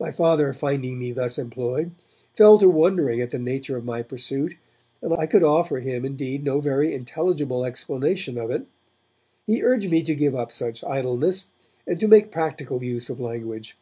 My 0.00 0.10
Father 0.10 0.54
finding 0.54 0.98
me 0.98 1.12
thus 1.12 1.36
employed, 1.38 1.90
fell 2.34 2.56
to 2.56 2.70
wondering 2.70 3.20
at 3.20 3.32
the 3.32 3.38
nature 3.38 3.76
of 3.76 3.84
my 3.84 4.00
pursuit, 4.02 4.54
and 5.02 5.12
I 5.12 5.26
could 5.26 5.42
offer 5.42 5.80
him, 5.80 6.06
indeed, 6.06 6.42
no 6.42 6.62
very 6.62 6.94
intelligible 6.94 7.66
explanation 7.66 8.38
of 8.38 8.50
it. 8.50 8.64
He 9.46 9.62
urged 9.62 9.90
me 9.90 10.02
to 10.04 10.14
give 10.14 10.34
up 10.34 10.52
such 10.52 10.82
idleness, 10.84 11.50
and 11.86 12.00
to 12.00 12.08
make 12.08 12.30
practical 12.30 12.82
use 12.82 13.10
of 13.10 13.20
language. 13.20 13.76